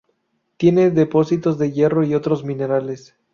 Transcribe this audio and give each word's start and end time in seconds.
Tiene 0.57 0.89
depósitos 0.89 1.59
de 1.59 1.71
hierro 1.73 2.03
y 2.03 2.15
otros 2.15 2.43
minerales. 2.43 3.13